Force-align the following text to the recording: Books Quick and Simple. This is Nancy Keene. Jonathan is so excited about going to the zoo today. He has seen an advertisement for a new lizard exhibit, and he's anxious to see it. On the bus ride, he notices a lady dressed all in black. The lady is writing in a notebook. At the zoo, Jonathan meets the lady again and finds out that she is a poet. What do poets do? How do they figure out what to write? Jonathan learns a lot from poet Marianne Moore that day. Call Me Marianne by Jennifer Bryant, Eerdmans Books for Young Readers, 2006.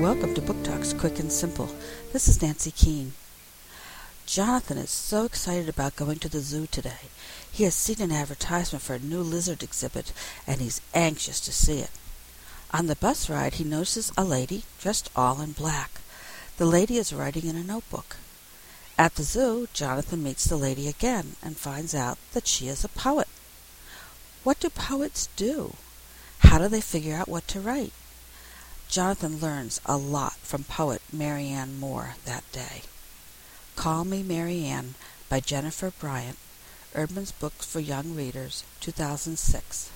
Books 0.00 0.94
Quick 0.94 1.18
and 1.18 1.30
Simple. 1.30 1.68
This 2.14 2.26
is 2.26 2.40
Nancy 2.40 2.70
Keene. 2.70 3.12
Jonathan 4.24 4.78
is 4.78 4.88
so 4.88 5.26
excited 5.26 5.68
about 5.68 5.94
going 5.94 6.18
to 6.20 6.28
the 6.30 6.40
zoo 6.40 6.66
today. 6.66 7.10
He 7.52 7.64
has 7.64 7.74
seen 7.74 8.00
an 8.00 8.10
advertisement 8.10 8.82
for 8.82 8.94
a 8.94 8.98
new 8.98 9.20
lizard 9.20 9.62
exhibit, 9.62 10.14
and 10.46 10.62
he's 10.62 10.80
anxious 10.94 11.38
to 11.40 11.52
see 11.52 11.80
it. 11.80 11.90
On 12.72 12.86
the 12.86 12.96
bus 12.96 13.28
ride, 13.28 13.54
he 13.54 13.64
notices 13.64 14.10
a 14.16 14.24
lady 14.24 14.64
dressed 14.80 15.10
all 15.14 15.42
in 15.42 15.52
black. 15.52 16.00
The 16.56 16.64
lady 16.64 16.96
is 16.96 17.12
writing 17.12 17.44
in 17.44 17.56
a 17.56 17.62
notebook. 17.62 18.16
At 18.96 19.16
the 19.16 19.22
zoo, 19.22 19.68
Jonathan 19.74 20.22
meets 20.22 20.46
the 20.46 20.56
lady 20.56 20.88
again 20.88 21.36
and 21.42 21.58
finds 21.58 21.94
out 21.94 22.16
that 22.32 22.46
she 22.46 22.68
is 22.68 22.84
a 22.84 22.88
poet. 22.88 23.28
What 24.44 24.60
do 24.60 24.70
poets 24.70 25.28
do? 25.36 25.74
How 26.38 26.56
do 26.56 26.68
they 26.68 26.80
figure 26.80 27.14
out 27.14 27.28
what 27.28 27.46
to 27.48 27.60
write? 27.60 27.92
Jonathan 28.90 29.38
learns 29.38 29.80
a 29.86 29.96
lot 29.96 30.32
from 30.42 30.64
poet 30.64 31.00
Marianne 31.12 31.78
Moore 31.78 32.16
that 32.24 32.42
day. 32.50 32.82
Call 33.76 34.04
Me 34.04 34.24
Marianne 34.24 34.96
by 35.28 35.38
Jennifer 35.38 35.92
Bryant, 35.92 36.38
Eerdmans 36.92 37.32
Books 37.38 37.64
for 37.64 37.78
Young 37.78 38.16
Readers, 38.16 38.64
2006. 38.80 39.92